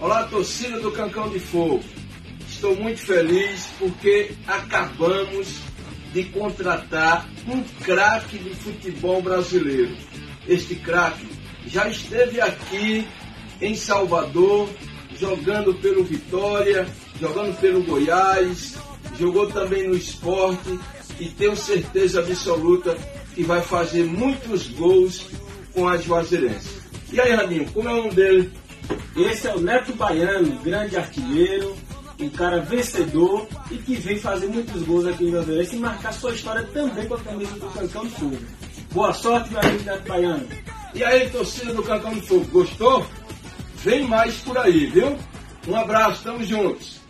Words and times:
Olá, 0.00 0.24
torcida 0.24 0.80
do 0.80 0.90
Cancão 0.92 1.28
de 1.28 1.38
Fogo. 1.38 1.84
Estou 2.48 2.74
muito 2.74 3.00
feliz 3.00 3.66
porque 3.78 4.30
acabamos 4.46 5.58
de 6.14 6.24
contratar 6.24 7.28
um 7.46 7.62
craque 7.84 8.38
do 8.38 8.56
futebol 8.56 9.20
brasileiro. 9.20 9.94
Este 10.48 10.74
craque 10.76 11.28
já 11.66 11.86
esteve 11.86 12.40
aqui 12.40 13.06
em 13.60 13.74
Salvador, 13.74 14.70
jogando 15.18 15.74
pelo 15.74 16.02
Vitória, 16.02 16.88
jogando 17.20 17.54
pelo 17.60 17.82
Goiás, 17.84 18.78
jogou 19.18 19.48
também 19.48 19.86
no 19.86 19.94
esporte 19.94 20.80
e 21.20 21.28
tenho 21.28 21.54
certeza 21.54 22.20
absoluta 22.20 22.96
que 23.34 23.42
vai 23.42 23.60
fazer 23.60 24.04
muitos 24.04 24.66
gols 24.68 25.26
com 25.74 25.86
a 25.86 25.98
Juazeirense. 25.98 26.80
E 27.12 27.20
aí, 27.20 27.32
Radinho, 27.32 27.70
como 27.70 27.86
é 27.86 27.92
o 27.92 27.96
nome 27.96 28.14
dele? 28.14 28.50
Esse 29.16 29.48
é 29.48 29.54
o 29.54 29.60
Neto 29.60 29.92
Baiano, 29.94 30.58
grande 30.60 30.96
artilheiro, 30.96 31.76
um 32.20 32.28
cara 32.28 32.60
vencedor 32.60 33.48
e 33.70 33.76
que 33.76 33.94
vem 33.96 34.18
fazer 34.18 34.46
muitos 34.46 34.82
gols 34.82 35.06
aqui 35.06 35.24
em 35.24 35.30
Juazeirense 35.30 35.76
e 35.76 35.78
marcar 35.78 36.12
sua 36.12 36.32
história 36.32 36.62
também 36.72 37.06
com 37.06 37.14
a 37.14 37.20
camisa 37.20 37.52
do 37.54 37.66
Cancão 37.70 38.04
de 38.04 38.10
Fogo. 38.12 38.38
Boa 38.92 39.12
sorte, 39.12 39.50
meu 39.50 39.60
amigo 39.60 39.84
Neto 39.84 40.08
Baiano. 40.08 40.48
E 40.94 41.04
aí, 41.04 41.28
torcida 41.30 41.72
do 41.74 41.82
Cancão 41.82 42.12
de 42.12 42.20
Fogo, 42.22 42.44
gostou? 42.46 43.06
Vem 43.76 44.06
mais 44.06 44.36
por 44.36 44.58
aí, 44.58 44.86
viu? 44.86 45.16
Um 45.66 45.76
abraço, 45.76 46.22
tamo 46.22 46.44
juntos. 46.44 47.00